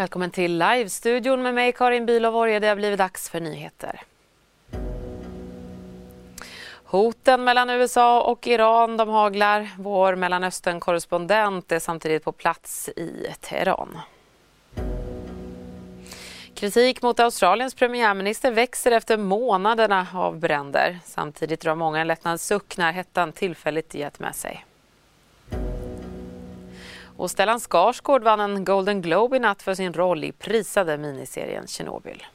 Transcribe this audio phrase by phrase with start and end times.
[0.00, 4.00] Välkommen till live-studion med mig Karin Bülow Det har blivit dags för nyheter.
[6.84, 9.68] Hoten mellan USA och Iran de haglar.
[9.78, 13.98] Vår Mellanöstern-korrespondent är samtidigt på plats i Teheran.
[16.54, 20.98] Kritik mot Australiens premiärminister växer efter månaderna av bränder.
[21.04, 24.64] Samtidigt drar många en lättnadens suck när hettan tillfälligt gett med sig.
[27.20, 31.66] Och Stellan Skarsgård vann en Golden Globe i natt för sin roll i prisade miniserien
[31.66, 32.26] Tjernobyl.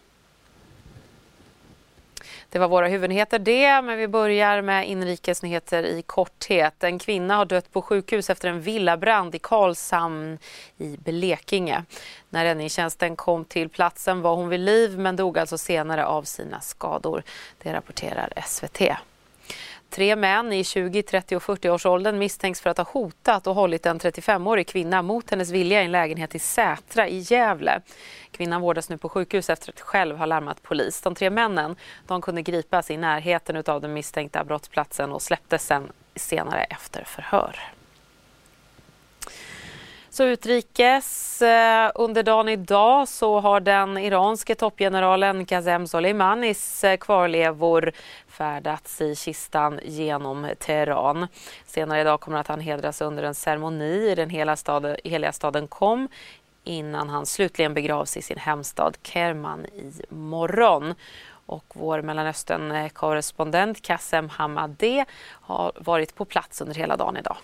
[2.49, 6.83] Det var våra huvudnyheter det, men vi börjar med inrikesnyheter i korthet.
[6.83, 10.37] En kvinna har dött på sjukhus efter en villabrand i Karlshamn
[10.77, 11.83] i Blekinge.
[12.29, 16.61] När räddningstjänsten kom till platsen var hon vid liv men dog alltså senare av sina
[16.61, 17.23] skador.
[17.57, 18.81] Det rapporterar SVT.
[19.89, 23.99] Tre män i 20, 30 och 40-årsåldern misstänks för att ha hotat och hållit en
[23.99, 27.81] 35-årig kvinna mot hennes vilja i en lägenhet i Sätra i Gävle.
[28.31, 31.01] Kvinnan vårdas nu på sjukhus efter att själv ha larmat polis.
[31.01, 31.75] De tre männen
[32.07, 37.74] de kunde gripas i närheten av den misstänkta brottsplatsen och släpptes sen senare efter förhör.
[40.15, 41.41] Så utrikes.
[41.41, 47.91] Eh, under dagen idag så har den iranske toppgeneralen Kazem Soleimanis eh, kvarlevor
[48.27, 51.27] färdats i kistan genom Teheran.
[51.65, 55.67] Senare idag kommer att han hedras under en ceremoni i den heliga staden, heliga staden
[55.67, 56.07] Qom
[56.63, 60.93] innan han slutligen begravs i sin hemstad Kerman i morgon.
[61.45, 65.05] Och vår Mellanöstern-korrespondent Kassem Hamadeh
[65.41, 67.37] har varit på plats under hela dagen idag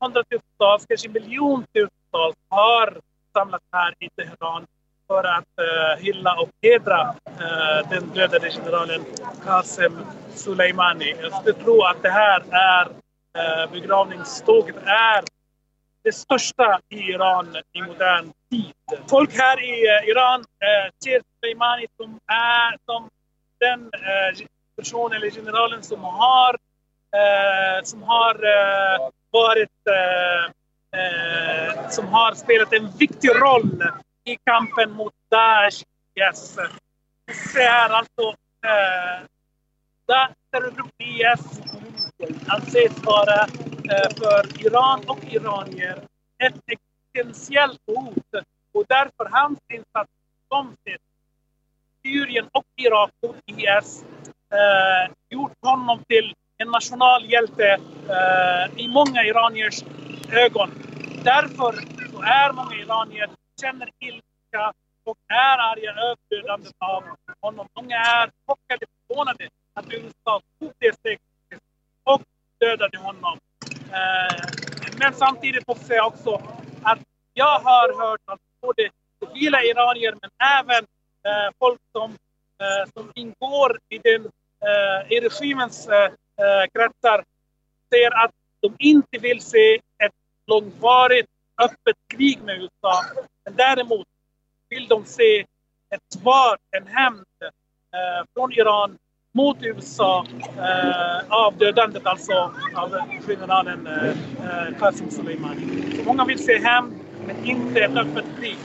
[0.00, 3.00] hundratusentals, kanske miljontusentals har
[3.32, 4.66] samlats här i Teheran
[5.06, 9.04] för att uh, hylla och hedra uh, den dödade generalen
[9.44, 9.98] Qasem
[10.34, 11.14] Soleimani.
[11.22, 15.24] Jag skulle tro att det här är uh, begravningståget är
[16.02, 18.72] det största i Iran i modern tid.
[19.10, 23.10] Folk här i uh, Iran uh, ser Soleimani som, är, som
[23.58, 24.46] den uh,
[24.76, 26.56] personen eller generalen som har,
[27.82, 28.34] som har
[29.30, 30.44] varit, eh,
[31.00, 33.82] eh, som har spelat en viktig roll
[34.24, 35.84] i kampen mot Daesh.
[36.14, 36.56] Yes.
[37.54, 39.26] Det är alltså eh,
[40.50, 41.60] terrorgruppen IS
[42.46, 43.42] anses vara
[43.90, 46.02] eh, för Iran och iranier
[46.38, 50.10] ett existentiellt hot och därför hans insats
[50.48, 50.76] som
[52.02, 54.04] Syrien och Irak mot IS
[54.50, 57.68] eh, gjort honom till en nationalhjälte
[58.08, 59.84] eh, i många iraniers
[60.32, 60.70] ögon.
[61.24, 61.72] Därför
[62.12, 64.72] så är många iranier känner ilska
[65.04, 67.04] och är arga över dödandet av
[67.40, 67.68] honom.
[67.76, 71.20] Många är chockade och förvånade att USA tog det steget
[72.04, 72.22] och
[72.60, 73.38] dödade honom.
[73.92, 74.44] Eh,
[74.98, 76.42] men samtidigt måste jag också
[76.82, 76.98] att
[77.34, 78.90] jag har hört att både
[79.20, 80.84] civila iranier men även
[81.28, 82.10] eh, folk som,
[82.62, 84.24] eh, som ingår i, den,
[84.68, 86.10] eh, i regimens eh,
[86.40, 87.24] Eh, kretsar
[87.92, 88.30] säger att
[88.60, 90.12] de inte vill se ett
[90.46, 91.28] långvarigt
[91.62, 93.02] öppet krig med USA.
[93.44, 94.06] Men däremot
[94.68, 95.40] vill de se
[95.90, 98.98] ett svar, en hämnd eh, från Iran
[99.32, 100.26] mot USA
[100.58, 102.96] eh, av dödandet alltså av
[103.26, 105.96] generalen eh, eh Qasem Soleimani.
[105.96, 106.94] Så många vill se hämnd,
[107.26, 108.58] men inte ett öppet krig.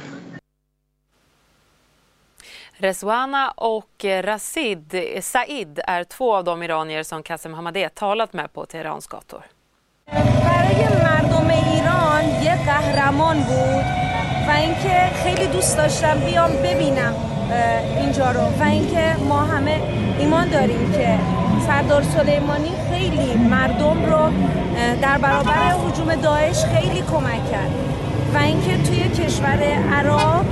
[2.77, 8.65] Rezwana och Rasid Said är två av de iranier som Qasem Hamadeh talat med på
[8.65, 9.43] Teherans gator.
[10.45, 13.85] برای مردم ایران یه قهرمان بود
[14.47, 17.13] و اینکه خیلی دوست داشتم بیام ببینم
[17.99, 19.81] اینجا رو و اینکه ما همه
[20.19, 21.19] ایمان داریم که
[21.67, 24.31] سردار سلیمانی خیلی مردم رو
[25.01, 27.71] در برابر حجوم داعش خیلی کمک کرد
[28.33, 29.63] و اینکه توی کشور
[29.93, 30.45] عراق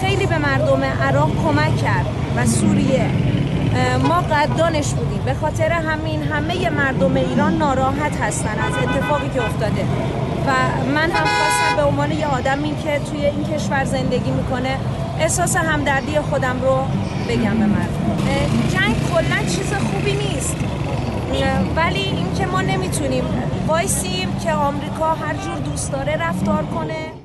[0.00, 2.06] خیلی به مردم عراق کمک کرد
[2.36, 3.06] و سوریه
[4.08, 5.22] ما قدانش بودیم.
[5.24, 9.84] به خاطر همین همه مردم ایران ناراحت هستن از اتفاقی که افتاده.
[10.46, 10.50] و
[10.94, 14.76] من هم خواستم به عنوان یه آدمی که توی این کشور زندگی می‌کنه
[15.20, 16.78] احساس همدردی خودم رو
[17.28, 18.20] بگم به مردم.
[18.72, 20.56] جنگ کلا چیز خوبی نیست.
[21.76, 23.24] ولی اینکه ما نمی‌تونیم
[23.66, 27.19] وایسیم که آمریکا هر جور دوست داره رفتار کنه.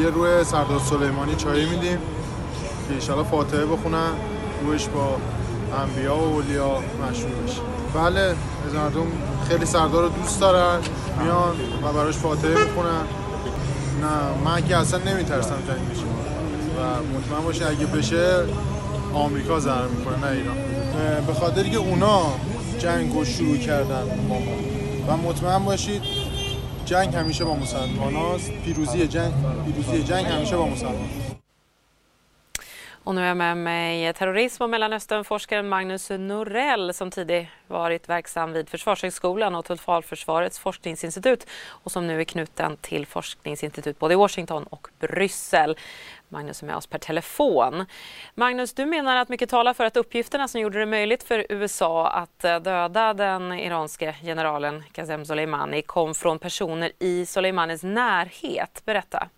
[0.00, 1.98] شادی روی سردار سلیمانی چایی میدیم
[2.88, 4.12] که ایشالا فاتحه بخونن
[4.66, 5.16] روش با
[5.82, 7.60] انبیا و اولیا مشهور بشه.
[7.94, 8.20] بله
[8.66, 9.06] از مردم
[9.48, 10.78] خیلی سردار رو دوست دارن
[11.22, 13.04] میان و براش فاتحه می‌خونن.
[14.00, 16.04] نه من که اصلا نمیترسم جنگ بشه.
[16.76, 18.44] و مطمئن باشه اگه بشه
[19.14, 20.56] آمریکا ضرر می‌کنه نه ایران.
[21.26, 22.22] به خاطر که اونا
[22.78, 25.14] جنگ رو شروع کردن با ما.
[25.14, 26.02] و مطمئن باشید
[26.90, 29.32] جنگ همیشه با مسلمان هاست پیروزی جنگ
[29.66, 31.29] پیروزی جنگ همیشه با مسلمان
[33.10, 38.52] Och nu är jag med mig terrorism och Mellanösternforskaren Magnus Norell som tidigt varit verksam
[38.52, 44.62] vid Försvarshögskolan och Totalförsvarets forskningsinstitut och som nu är knuten till forskningsinstitut både i Washington
[44.62, 45.76] och Bryssel.
[46.28, 47.86] Magnus är med oss per telefon.
[48.34, 52.08] Magnus, du menar att mycket talar för att uppgifterna som gjorde det möjligt för USA
[52.08, 58.82] att eh, döda den iranske generalen Qasem Soleimani kom från personer i Soleimanis närhet.
[58.84, 59.28] Berätta.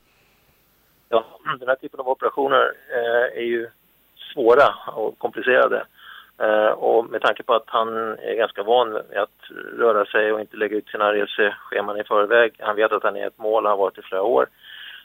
[1.14, 1.25] Ja,
[1.59, 3.69] den här typen av operationer eh, är ju
[4.32, 5.87] svåra och komplicerade.
[6.38, 7.88] Eh, och med tanke på att han
[8.19, 12.53] är ganska van vid att röra sig och inte lägga ut sina resescheman i förväg,
[12.59, 14.47] han vet att han är ett mål, han har varit i flera år,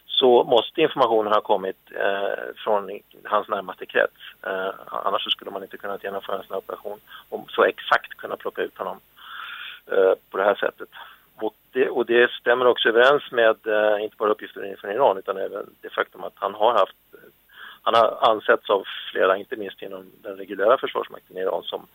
[0.06, 4.22] så måste informationen ha kommit eh, från hans närmaste krets.
[4.44, 7.00] Eh, annars så skulle man inte kunna genomföra en sån här operation
[7.30, 9.00] och så exakt kunna plocka ut honom
[9.92, 10.90] eh, på det här sättet.
[11.42, 15.38] Och det, och det stämmer också överens med eh, inte bara uppgifter från Iran utan
[15.38, 16.96] även det faktum att han har haft
[17.82, 21.88] han har ansetts av flera, inte minst inom den reguljära försvarsmakten i Iran som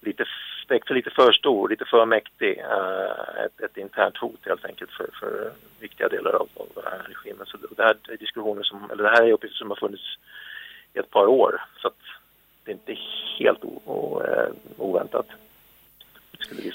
[0.00, 0.24] lite,
[0.68, 2.58] för, lite för stor, lite för mäktig.
[2.58, 7.02] Eh, ett, ett internt hot helt enkelt för, för viktiga delar av, av den här
[7.08, 7.46] regimen.
[7.46, 10.18] Så det här är diskussioner som, eller det här är uppgifter som har funnits
[10.94, 11.62] i ett par år.
[11.76, 12.02] Så att
[12.64, 12.96] det är inte
[13.38, 15.26] helt o, o, eh, oväntat.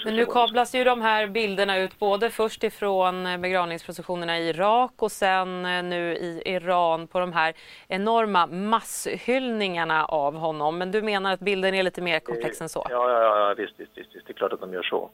[0.05, 4.91] Men nu kablas ju de här bilderna ut både först ifrån eh, begravningsprocessionerna i Irak
[4.95, 7.53] och sen eh, nu i Iran på de här
[7.87, 10.77] enorma masshyllningarna av honom.
[10.77, 12.87] Men du menar att bilden är lite mer komplex än så?
[12.89, 14.27] Ja, ja, ja visst, visst, visst, visst.
[14.27, 15.09] Det är klart att de gör så.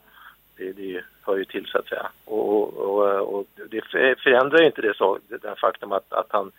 [0.57, 2.07] Det, det hör ju till så att säga.
[2.25, 3.81] Och, och, och det
[4.23, 6.51] förändrar ju inte det, så, det faktum att, att han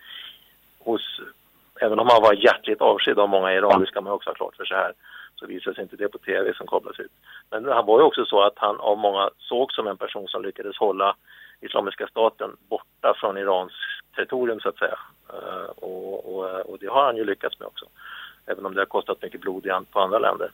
[0.79, 1.21] hos,
[1.81, 4.65] även om han var hjärtligt avskydd av många iranier ska man också ha klart för
[4.65, 4.93] sig här,
[5.39, 7.11] så visades inte det på tv som kablas ut.
[7.49, 10.43] Men han var ju också så att han av många såg som en person som
[10.43, 11.15] lyckades hålla
[11.61, 13.71] Islamiska staten borta från Irans
[14.15, 14.99] territorium så att säga.
[15.29, 17.85] Eh, och, och, eh, och, det har han ju lyckats med också.
[18.45, 20.51] Även om det har kostat mycket blod i på andra länder.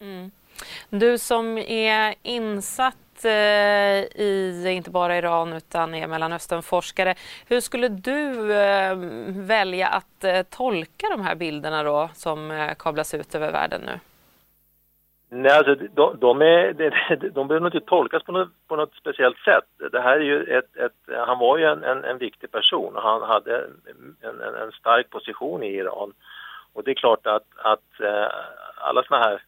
[0.00, 0.30] Mm.
[0.90, 7.14] Du som är insatt Eh, i inte bara Iran utan är Mellanösternforskare.
[7.48, 8.96] Hur skulle du eh,
[9.28, 14.00] välja att eh, tolka de här bilderna då som kablas ut över världen nu?
[15.30, 16.90] Nej, alltså, de, de, är, de,
[17.34, 19.90] de behöver inte tolkas på något, på något speciellt sätt.
[19.92, 23.02] Det här är ju ett, ett han var ju en, en, en, viktig person och
[23.02, 26.12] han hade en, en, en, stark position i Iran.
[26.72, 28.00] Och det är klart att, att
[28.76, 29.42] alla såna här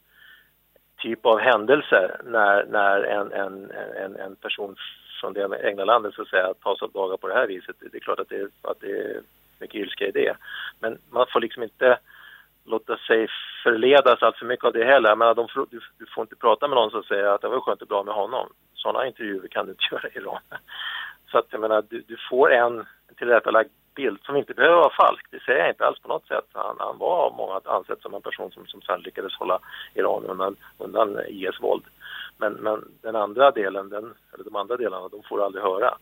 [1.00, 4.76] typ av händelser när, när en, en, en, en person
[5.20, 7.76] från det egna landet så att säga tas av dagar på det här viset.
[7.81, 9.20] Det är klart att det, att det är
[9.61, 10.36] mycket ilska i det.
[10.81, 11.98] Men man får liksom inte
[12.65, 13.29] låta sig
[13.63, 15.17] förledas allt för mycket av det heller.
[15.17, 17.82] Men de, du, du, får inte prata med någon som säger att det var skönt
[17.82, 18.48] och bra med honom.
[18.74, 20.41] Sådana intervjuer kan du inte göra i Iran.
[21.31, 22.86] Så att jag menar, du, du får en
[23.17, 25.27] tillrättalagd bild som inte behöver vara falsk.
[25.31, 26.44] Det säger jag inte alls på något sätt.
[26.53, 29.59] Han, han var av många ansett som en person som, som sen lyckades hålla
[29.94, 31.85] Iran undan, undan IS våld.
[32.39, 35.94] Men, men den andra delen, den, eller de andra delarna, de får du aldrig höra.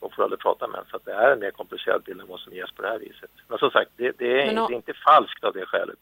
[0.00, 2.52] De får aldrig prata med Så det är en mer komplicerad bild än vad som
[2.52, 3.30] ges på det här viset.
[3.48, 5.98] Men som sagt, det, det, är, det är inte falskt av det skälet.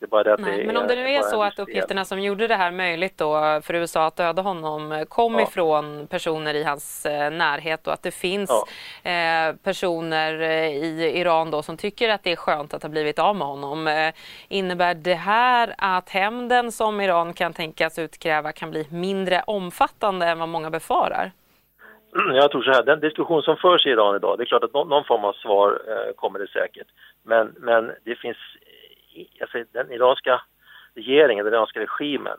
[0.00, 2.04] Det är bara det att Nej, det men om det nu är så att uppgifterna
[2.04, 5.42] som gjorde det här möjligt då för USA att döda honom kom ja.
[5.42, 8.66] ifrån personer i hans eh, närhet och att det finns
[9.04, 9.10] ja.
[9.10, 13.18] eh, personer eh, i Iran då som tycker att det är skönt att ha blivit
[13.18, 13.88] av med honom.
[13.88, 14.14] Eh,
[14.48, 20.38] innebär det här att hämnden som Iran kan tänkas utkräva kan bli mindre omfattande än
[20.38, 21.32] vad många befarar?
[22.12, 24.72] Jag tror så här, den diskussion som förs i Iran idag, det är klart att
[24.72, 26.86] någon, någon form av svar eh, kommer det säkert.
[27.22, 28.36] Men, men det finns
[29.40, 30.42] alltså, den iranska
[30.94, 32.38] regeringen, den iranska regimen,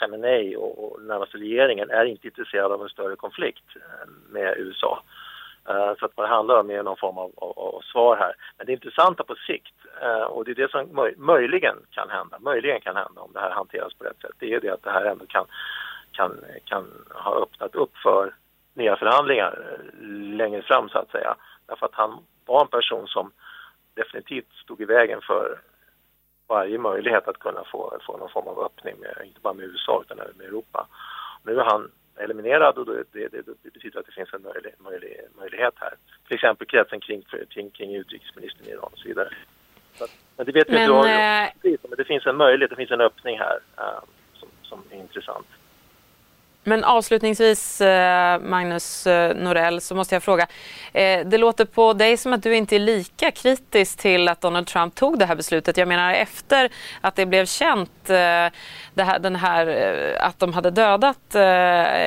[0.00, 5.02] Khamenei och, och närmaste regeringen är inte intresserad av en större konflikt eh, med USA.
[5.70, 8.34] Uh, så att vad det handlar om är någon form av, av, av, svar här.
[8.56, 12.38] Men det intressanta på sikt, uh, och det är det som möj möjligen kan hända,
[12.38, 14.90] möjligen kan hända om det här hanteras på rätt sätt, det är det att det
[14.90, 15.46] här ändå kan,
[16.12, 18.34] kan, kan ha öppnat upp för
[18.74, 19.78] nya förhandlingar
[20.36, 21.36] längre fram så att säga.
[21.66, 23.32] Därför att han var en person som
[23.94, 25.60] definitivt stod i vägen för
[26.46, 30.02] varje möjlighet att kunna få, få någon form av öppning, med, inte bara med USA
[30.04, 30.86] utan även med Europa.
[31.42, 34.72] Nu är han eliminerad och det, det, det, det betyder att det finns en möjlig,
[34.78, 35.94] möjlig, möjlighet här.
[36.26, 39.28] Till exempel kretsen kring, kring, kring utrikesministern i Iran och så vidare.
[39.94, 41.10] Så, men det vet vi inte,
[41.62, 41.78] äh...
[41.88, 45.46] men det finns en möjlighet, det finns en öppning här äh, som, som är intressant.
[46.68, 50.46] Men avslutningsvis, eh, Magnus eh, Norell, så måste jag fråga.
[50.92, 54.66] Eh, det låter på dig som att du inte är lika kritisk till att Donald
[54.66, 55.76] Trump tog det här beslutet.
[55.76, 56.70] Jag menar efter
[57.00, 58.52] att det blev känt det
[58.98, 59.66] här, den här,
[60.20, 61.36] att de hade dödat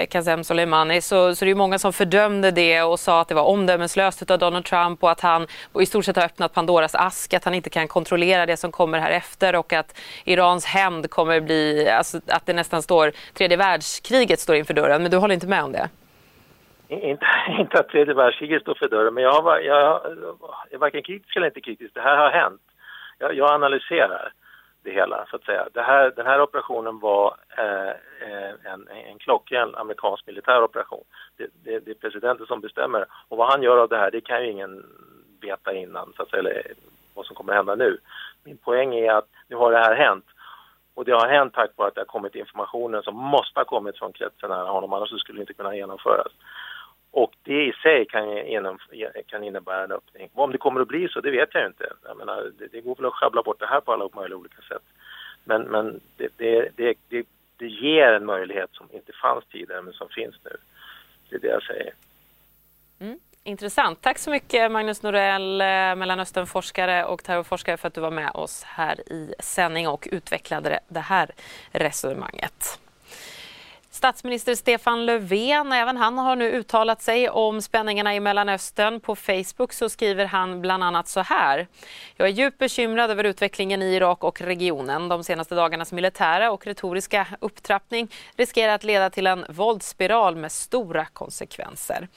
[0.09, 3.43] Qasem Soleimani så, så det är många som fördömde det och sa att det var
[3.43, 5.47] omdömeslöst av Donald Trump och att han
[5.79, 8.99] i stort sett har öppnat Pandoras ask, att han inte kan kontrollera det som kommer
[8.99, 14.39] här efter och att Irans hämnd kommer bli, alltså, att det nästan står tredje världskriget
[14.49, 15.89] står inför dörren, men du håller inte med om det?
[16.87, 17.25] Inte,
[17.59, 20.35] inte att tredje världskriget står för dörren, men jag, var, jag, jag
[20.71, 21.93] är varken kritisk eller inte kritisk.
[21.93, 22.61] Det här har hänt.
[23.19, 24.33] Jag, jag analyserar
[24.83, 25.67] det hela, så att säga.
[25.73, 27.93] Det här, den här operationen var eh,
[28.29, 31.03] eh, en, en klockren amerikansk militär operation.
[31.37, 33.05] Det, det, det, är presidenten som bestämmer.
[33.27, 34.85] Och vad han gör av det här, det kan ju ingen
[35.41, 36.63] veta innan, så att säga, eller
[37.13, 37.97] vad som kommer att hända nu.
[38.43, 40.25] Min poäng är att nu har det här hänt
[40.99, 43.97] och det har hänt tack vare att det har kommit informationen som måste ha kommit
[43.97, 46.31] från kretsen nära honom, annars skulle det inte kunna genomföras.
[47.11, 48.77] Och det i sig kan, genom,
[49.27, 50.29] kan innebära en öppning.
[50.33, 51.93] Och om det kommer att bli så, det vet jag inte.
[52.03, 54.61] Jag menar, det, det går väl att sjabbla bort det här på alla möjliga olika
[54.61, 54.83] sätt.
[55.43, 57.27] Men, men det, det, det,
[57.57, 60.55] det, ger en möjlighet som inte fanns tidigare, men som finns nu.
[61.29, 61.93] Det är det jag säger.
[62.99, 63.19] Mm.
[63.49, 64.01] Intressant.
[64.01, 68.63] Tack så mycket Magnus Norell, eh, Mellanösternforskare och terrorforskare för att du var med oss
[68.63, 71.31] här i sändning och utvecklade det här
[71.71, 72.79] resonemanget.
[73.99, 78.99] Statsminister Stefan Löfven, även han har nu uttalat sig om spänningarna i Mellanöstern.
[78.99, 81.67] På Facebook så skriver han bland annat så här.
[82.15, 85.09] Jag är djupt bekymrad över utvecklingen i Irak och regionen.
[85.09, 91.05] De senaste dagarnas militära och retoriska upptrappning riskerar att leda till en våldsspiral med stora
[91.05, 92.07] konsekvenser.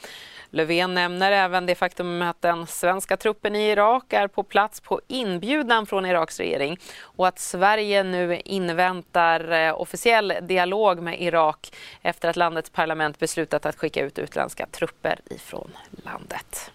[0.51, 5.01] Löfven nämner även det faktum att den svenska truppen i Irak är på plats på
[5.09, 11.72] inbjudan från Iraks regering och att Sverige nu inväntar eh, officiell dialog med Irak
[12.03, 16.71] efter att landets parlament beslutat att skicka ut utländska trupper ifrån landet.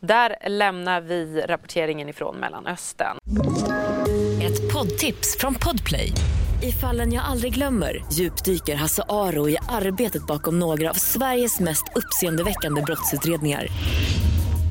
[0.00, 3.18] Där lämnar vi rapporteringen ifrån Mellanöstern.
[4.42, 6.12] Ett poddtips från Podplay.
[6.62, 11.84] I fallen jag aldrig glömmer djupdyker Hasse Aro i arbetet bakom några av Sveriges mest
[11.94, 13.66] uppseendeväckande brottsutredningar.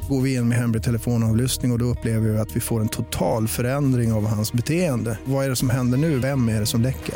[0.09, 2.89] Går vi in med hemlig telefonavlyssning och, och då upplever vi att vi får en
[2.89, 5.19] total förändring av hans beteende.
[5.25, 6.19] Vad är det som händer nu?
[6.19, 7.15] Vem är det som läcker?